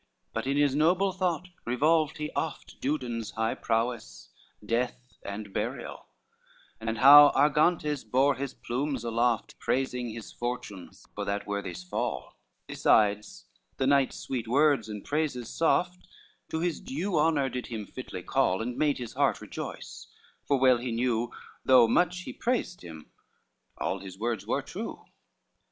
XIII 0.01 0.29
But 0.33 0.47
in 0.47 0.57
his 0.57 0.73
noble 0.73 1.11
thought 1.11 1.49
revolved 1.63 2.17
he 2.17 2.31
oft 2.31 2.81
Dudon's 2.81 3.29
high 3.33 3.53
prowess, 3.53 4.29
death 4.65 4.97
and 5.21 5.53
burial, 5.53 6.07
And 6.79 6.97
how 6.97 7.31
Argantes 7.35 8.03
bore 8.03 8.33
his 8.33 8.55
plumes 8.55 9.03
aloft, 9.03 9.59
Praising 9.59 10.09
his 10.09 10.31
fortunes 10.31 11.05
for 11.13 11.23
that 11.25 11.45
worthy's 11.45 11.83
fall; 11.83 12.39
Besides, 12.65 13.45
the 13.77 13.85
knight's 13.85 14.17
sweet 14.17 14.47
words 14.47 14.89
and 14.89 15.05
praises 15.05 15.53
soft 15.55 16.07
To 16.49 16.61
his 16.61 16.79
due 16.79 17.15
honor 17.19 17.47
did 17.47 17.67
him 17.67 17.85
fitly 17.85 18.23
call, 18.23 18.59
And 18.59 18.77
made 18.77 18.97
his 18.97 19.13
heart 19.13 19.39
rejoice, 19.39 20.07
for 20.47 20.57
well 20.57 20.77
he 20.79 20.91
knew, 20.91 21.31
Though 21.63 21.87
much 21.87 22.21
he 22.21 22.33
praised 22.33 22.81
him, 22.81 23.11
all 23.77 23.99
his 23.99 24.17
words 24.17 24.47
were 24.47 24.63
true. 24.63 25.05